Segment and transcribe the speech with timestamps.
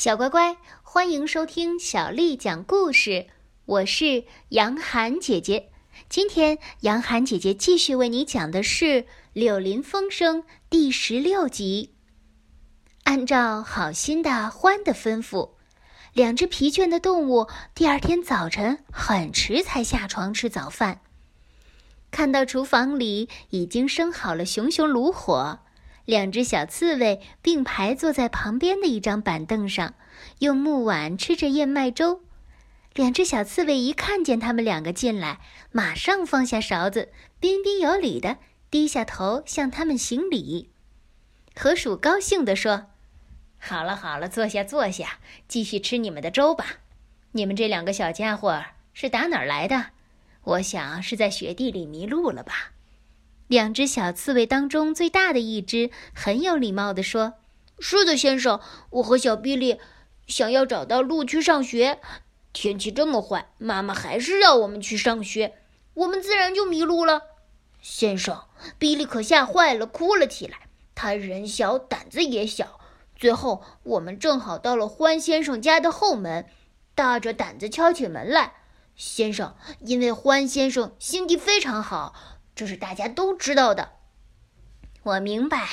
[0.00, 3.26] 小乖乖，欢迎收听小丽讲故事。
[3.66, 5.72] 我是杨涵姐姐。
[6.08, 8.84] 今天，杨涵姐姐继续为你讲的是
[9.34, 11.92] 《柳林风声》第十六集。
[13.02, 15.50] 按照好心的獾的吩咐，
[16.14, 21.02] 两只疲倦的动物第二天早晨很迟才下床吃早饭。
[22.10, 25.58] 看到厨房里已经生好了熊熊炉火。
[26.10, 29.94] 两只小刺猬并排坐在旁边的一张板凳上，
[30.40, 32.22] 用木碗吃着燕麦粥。
[32.94, 35.38] 两只小刺猬一看见他们两个进来，
[35.70, 38.38] 马上放下勺子，彬彬有礼的
[38.72, 40.70] 低下头向他们行礼。
[41.54, 42.86] 河鼠高兴地说
[43.56, 46.80] ：“好了好了，坐下坐下，继续吃你们的粥吧。
[47.32, 49.90] 你们这两个小家伙是打哪儿来的？
[50.42, 52.72] 我想是在雪地里迷路了吧。”
[53.50, 57.34] 两只小刺猬当中最大的一只很有礼貌地说
[57.80, 58.60] ：“是的，先生，
[58.90, 59.80] 我和小比利
[60.28, 61.98] 想要找到路去上学。
[62.52, 65.54] 天气这么坏，妈妈还是要我们去上学，
[65.94, 67.22] 我们自然就迷路了。
[67.82, 68.40] 先生，
[68.78, 70.68] 比利可吓坏了，哭了起来。
[70.94, 72.78] 他人小胆子也小。
[73.16, 76.46] 最后，我们正好到了欢先生家的后门，
[76.94, 78.52] 大着胆子敲起门来。
[78.94, 82.14] 先生，因为欢先生心地非常好。”
[82.54, 83.92] 这是大家都知道的。
[85.02, 85.66] 我明白，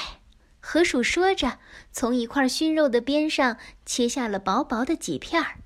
[0.60, 1.60] 河鼠说着，
[1.92, 5.60] 从一块熏肉的边上切下了薄薄的几片儿，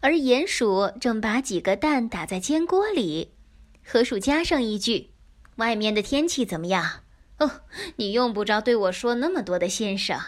[0.00, 3.34] 而鼹鼠正把几个蛋打在煎锅里。
[3.84, 5.12] 河鼠加上一句
[5.56, 7.02] ：“外面的天气怎么样？”
[7.38, 7.60] 哦，
[7.96, 10.20] 你用不着对我说那么多的，先生。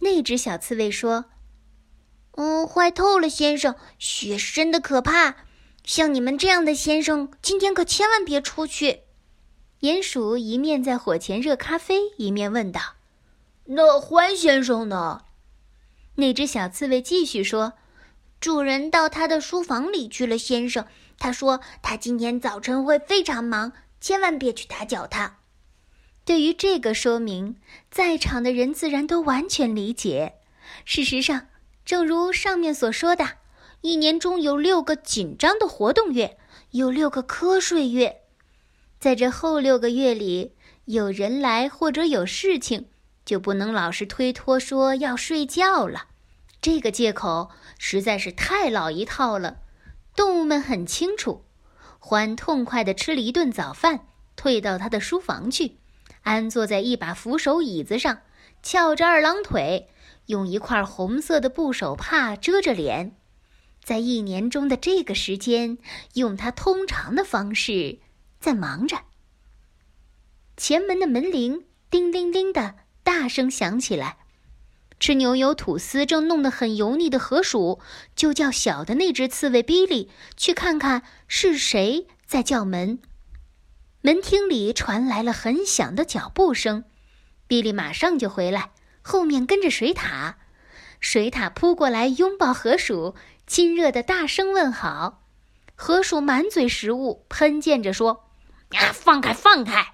[0.00, 1.26] 那只小刺猬说
[2.36, 5.36] ：“嗯，坏透了，先生，雪深的可怕。”
[5.88, 9.04] 像你们这样的先生，今天可千万别出去。
[9.80, 12.96] 鼹鼠一面在火前热咖啡，一面问道
[13.64, 15.22] ：“那欢先生呢？”
[16.16, 17.72] 那只小刺猬继续说
[18.38, 20.84] ：“主人到他的书房里去了，先生。
[21.18, 25.38] 他说他今天早晨会非常忙，千万别去打搅他。”
[26.26, 27.56] 对于这个说明，
[27.90, 30.34] 在场的人自然都完全理解。
[30.84, 31.48] 事实上，
[31.86, 33.37] 正如上面所说的。
[33.80, 36.36] 一年中有六个紧张的活动月，
[36.72, 38.22] 有六个瞌睡月。
[38.98, 40.56] 在这后六个月里，
[40.86, 42.88] 有人来或者有事情，
[43.24, 46.06] 就不能老是推脱说要睡觉了。
[46.60, 49.58] 这个借口实在是太老一套了。
[50.16, 51.44] 动物们很清楚。
[52.00, 55.76] 欢痛快地吃了一顿早饭，退到他的书房去，
[56.22, 58.22] 安坐在一把扶手椅子上，
[58.60, 59.88] 翘着二郎腿，
[60.26, 63.14] 用一块红色的布手帕遮着脸。
[63.88, 65.78] 在一年中的这个时间，
[66.12, 68.00] 用他通常的方式
[68.38, 68.98] 在忙着。
[70.58, 74.18] 前门的门铃叮叮叮的大声响起来。
[75.00, 77.80] 吃牛油吐司正弄得很油腻的河鼠，
[78.14, 82.98] 就叫小的那只刺猬比利去看看是谁在叫门。
[84.02, 86.84] 门厅里传来了很响的脚步声，
[87.46, 90.34] 比利马上就回来，后面跟着水獭。
[91.00, 93.14] 水獭扑过来拥抱河鼠。
[93.48, 95.22] 亲热的大声问好，
[95.74, 98.26] 河鼠满嘴食物，喷溅着说
[98.76, 99.86] ：“啊，放开，放开！”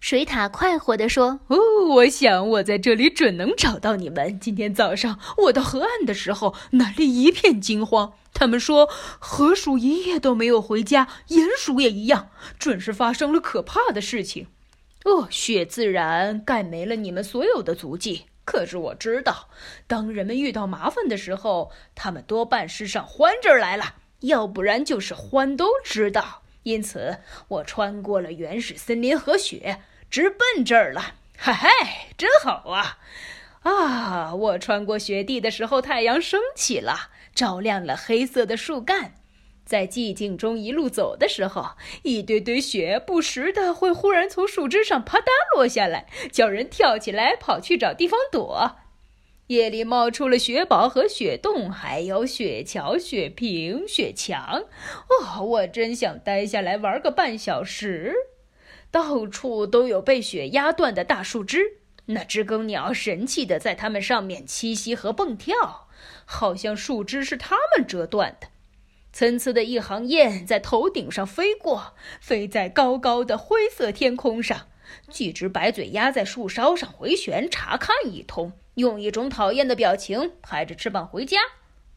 [0.00, 1.56] 水獭快活地说：“哦，
[1.88, 4.40] 我想我在这里准能找到你们。
[4.40, 8.14] 今天早上我到河岸的时候，那里一片惊慌。
[8.34, 8.88] 他们说
[9.20, 14.48] 河鼠一夜都没有回家，鼹鼠也一样，准是发生了可怕的事情。
[15.04, 19.50] 哦，雪自然盖没了你们所有的足迹。”可是我知道，
[19.86, 26.42] 当人们遇到麻烦的时候，他们多半是上獾这儿来了，要不然就是獾都知道。
[26.62, 27.18] 因此，
[27.48, 31.16] 我穿过了原始森林和雪，直奔这儿了。
[31.36, 31.68] 嗨嗨，
[32.16, 32.98] 真好啊！
[33.62, 39.15] 啊，我穿过雪地的时候，太阳升起了，照亮了黑色的树干。
[39.66, 41.70] 在寂静中一路走的时候，
[42.04, 45.24] 一堆堆雪不时的会忽然从树枝上啪嗒
[45.56, 48.76] 落下来，叫人跳起来跑去找地方躲。
[49.48, 54.64] 夜里冒出了雪堡和雪洞，还有雪桥、雪坪、雪墙。
[55.08, 58.14] 哦，我真想待下来玩个半小时。
[58.92, 65.88] 到处都有被雪压断的大树枝，那知更鸟神气的在它们上面栖息和蹦跳，
[66.24, 68.48] 好像树枝是它们折断的。
[69.18, 74.66] 参差的一行雁在头顶上飞过，飞在高高的灰色天空上。
[75.08, 81.38] 几只白嘴鸭在树梢上回旋查看一通，用一种讨厌的表情拍着翅膀回家。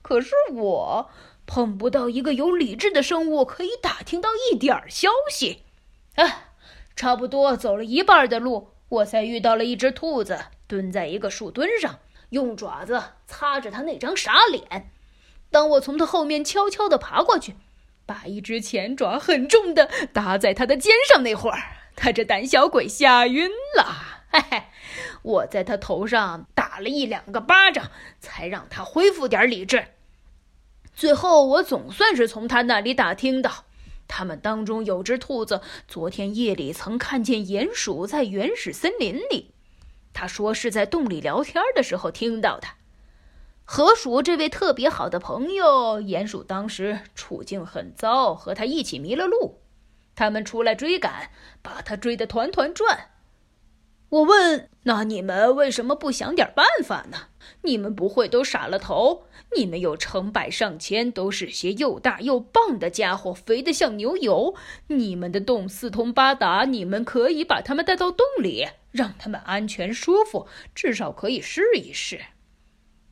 [0.01, 1.09] 可是我
[1.45, 5.63] 碰不到一个有理智的生物，可以打听到一点儿消息。
[6.15, 6.53] 啊，
[6.95, 11.99] 差不多走了一半的路，我才遇到了一只兔子，蹲在一个树墩上，
[12.29, 14.93] 用爪子擦着它那张傻脸。
[15.51, 17.55] 当我从他后面悄悄地爬过去，
[18.05, 21.59] 把一只前爪很重的搭在他的肩上那会儿，
[21.95, 23.85] 他这胆小鬼吓晕了。
[24.31, 24.63] 嘿嘿，
[25.23, 29.85] 我在他头上打了一两个巴掌，才让他恢复点理智。
[30.93, 33.65] 最后，我总算是从他那里打听到，
[34.07, 39.51] 他们当中有只兔子昨天夜里曾看见鼹鼠在原始森林里。
[40.13, 42.67] 他说是在洞里聊天的时候听到的。
[43.71, 49.59] 河鼠这位特别好的朋友，鼹鼠当时处境很糟，和他一起迷了路。
[50.15, 51.29] 他们出来追赶，
[51.61, 53.11] 把他追得团团转。
[54.09, 57.27] 我问：“那你们为什么不想点办法呢？
[57.61, 59.25] 你们不会都傻了头？
[59.55, 64.55] 你们有成百上千，都是些又大又棒的家伙，肥得像牛油。
[64.87, 72.19] 你们的洞四通八达，你们可以把他们带到洞里，让他们安全舒服，至少可以试一试。”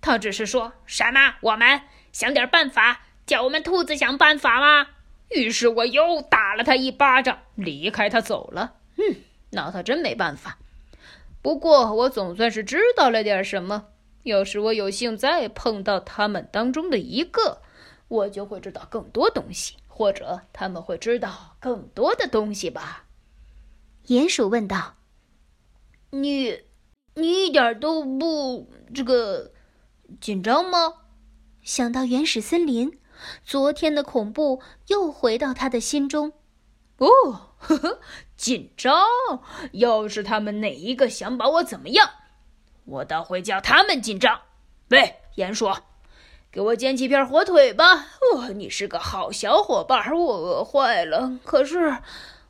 [0.07, 1.36] 他只是说什么？
[1.42, 1.81] 我们
[2.13, 4.88] 想点办法，叫我们兔子想办法吗？
[5.27, 8.75] 于是我又打了他一巴掌，离开他走了。
[8.95, 9.18] 嗯，
[9.50, 10.59] 那他真没办法。
[11.42, 13.88] 不过我总算是知道了点什么。
[14.24, 17.62] 要是我有幸再碰到他们当中的一个，
[18.07, 23.03] 我就会知道更多东西，或者他们会知道更多的东西吧。
[24.07, 24.95] 鼹鼠问道
[26.12, 26.62] ：“你，
[27.15, 29.51] 你一点都不这个。”
[30.19, 30.94] 紧张吗？
[31.62, 32.98] 想到原始森林，
[33.44, 36.33] 昨天的恐怖又回到他的心中。
[36.98, 37.07] 哦，
[37.57, 38.00] 呵呵，
[38.36, 38.95] 紧张！
[39.74, 42.09] 要是他们哪一个想把我怎么样，
[42.86, 44.42] 我倒会叫他们紧张。
[44.89, 45.69] 喂，鼹鼠，
[46.50, 48.07] 给我煎几片火腿吧！
[48.33, 51.38] 哦，你是个好小伙伴，我饿坏了。
[51.44, 51.98] 可是，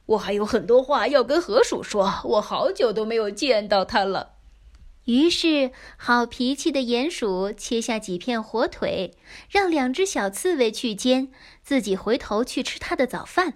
[0.06, 2.22] 我还有很多话要跟河鼠说。
[2.24, 4.37] 我好久都没有见到他了。
[5.08, 9.14] 于是，好脾气的鼹鼠切下几片火腿，
[9.50, 11.30] 让两只小刺猬去煎，
[11.64, 13.54] 自己回头去吃他的早饭。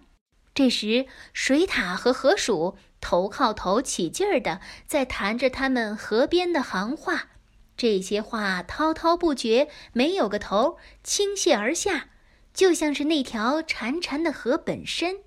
[0.54, 7.32] 这时，水獭和河鼠头靠头，起劲儿的在谈着他们河边的行话。
[7.76, 12.12] 这些话滔滔不绝，没有个头，倾泻而下，
[12.54, 15.18] 就像是那条潺潺的河本身。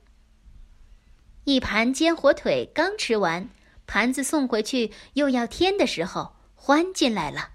[1.44, 3.50] 一盘煎火腿刚吃完。
[3.86, 7.50] 盘子送回去又要添的时候，欢进来了。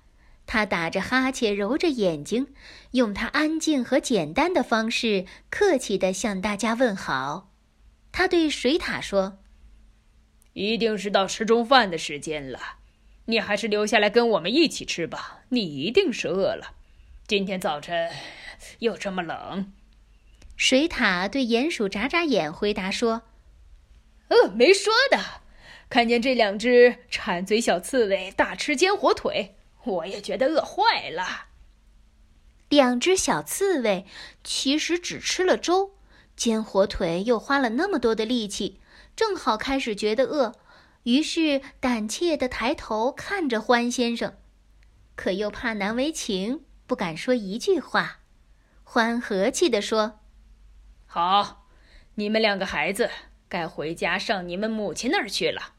[0.45, 2.53] 他打着哈欠，揉着眼睛，
[2.91, 7.51] 用他安静和简单的方式，客气地向大家问好。
[8.11, 9.37] 他对水獭说
[10.53, 12.59] ：“一定是到吃中饭的时间了，
[13.25, 15.41] 你还是留下来跟我们一起吃吧。
[15.49, 16.73] 你一定是饿了。
[17.27, 18.09] 今天早晨
[18.79, 19.71] 又这么冷。”
[20.57, 23.21] 水獭对鼹鼠眨眨眼，回答说
[24.29, 25.41] ：“呃，没说的。”
[25.89, 31.47] 看见这两只馋嘴小刺猬大吃煎火腿，我也觉得饿坏了。
[32.69, 34.06] 两只小刺猬
[34.44, 35.95] 其实只吃了粥，
[36.36, 38.80] 煎火腿又花了那么多的力气，
[39.15, 40.53] 正好开始觉得饿，
[41.03, 44.36] 于是胆怯地抬头看着欢先生，
[45.15, 48.19] 可又怕难为情，不敢说一句话。
[48.83, 50.19] 欢和气地说
[51.07, 51.65] ：“好，
[52.13, 53.09] 你们两个孩子
[53.47, 55.74] 该回家上你们母亲那儿去了。”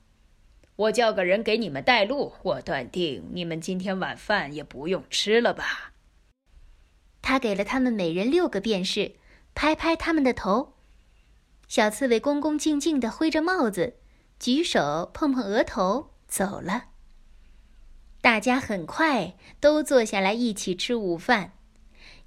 [0.81, 2.33] 我叫个人给你们带路。
[2.43, 5.93] 我断定你们今天晚饭也不用吃了吧。
[7.21, 9.13] 他给了他们每人六个便士，
[9.55, 10.73] 拍拍他们的头。
[11.69, 13.97] 小刺猬恭恭敬敬地挥着帽子，
[14.39, 16.87] 举手碰碰额头，走了。
[18.23, 21.53] 大家很快都坐下来一起吃午饭。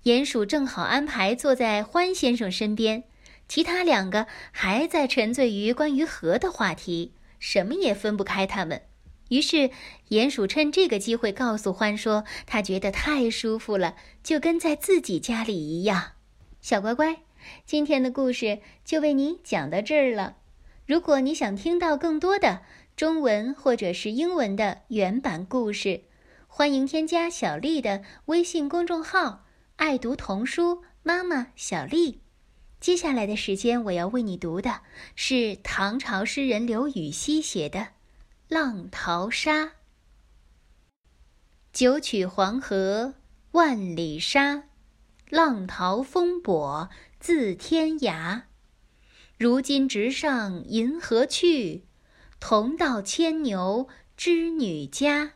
[0.04, 3.06] 鼹鼠正好安排坐在欢先生身边，
[3.48, 7.14] 其他两个还在沉醉于关于河的话题。
[7.46, 8.84] 什么也分不开他们，
[9.28, 9.70] 于是
[10.08, 16.14] 鼹鼠趁这个机会告诉獾说：“他觉得太舒服了，就跟在自己家里一样。”
[16.62, 17.18] 小乖乖，
[17.66, 20.38] 今天的故事就为你讲到这儿了。
[20.86, 22.62] 如果你想听到更多的
[22.96, 26.04] 中文或者是英文的原版故事，
[26.48, 29.44] 欢迎添加小丽的微信公众号
[29.76, 32.22] “爱读童书妈妈小丽”。
[32.84, 34.82] 接下来的时间，我要为你读的
[35.16, 37.80] 是唐朝诗人刘禹锡写的
[38.50, 39.64] 《浪淘沙》。
[41.72, 43.14] 九曲黄河
[43.52, 44.64] 万里沙，
[45.30, 46.90] 浪淘风簸
[47.22, 48.42] 自天涯。
[49.38, 51.86] 如今直上银河去，
[52.42, 53.88] 同到牵牛
[54.18, 55.36] 织女家。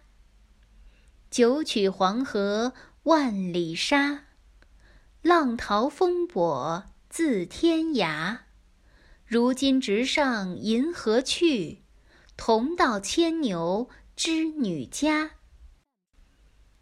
[1.32, 2.74] 九曲黄河
[3.04, 4.26] 万里沙，
[5.22, 6.84] 浪淘风簸。
[7.18, 8.42] 自天涯，
[9.26, 11.82] 如今直上银河去，
[12.38, 15.32] 同到牵牛织女家。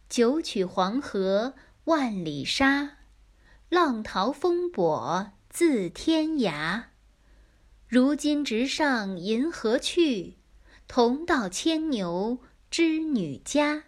[0.10, 1.54] 九曲黄河
[1.86, 2.98] 万里沙，
[3.70, 6.88] 浪淘风簸自天涯。
[7.88, 10.36] 如今直上银河去，
[10.86, 12.40] 同到牵牛
[12.70, 13.86] 织女家。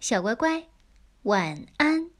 [0.00, 0.66] 小乖乖，
[1.22, 2.13] 晚安。